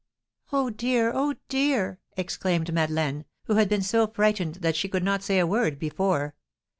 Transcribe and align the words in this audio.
"Oh, 0.51 0.71
dear! 0.71 1.11
oh, 1.13 1.35
dear!" 1.47 1.99
exclaimed 2.17 2.73
Madeleine, 2.73 3.23
who 3.43 3.53
had 3.57 3.69
been 3.69 3.83
so 3.83 4.07
frightened 4.07 4.55
that 4.55 4.75
she 4.75 4.89
could 4.89 5.03
not 5.03 5.21
say 5.21 5.37
a 5.37 5.45
word 5.45 5.77
before. 5.77 6.33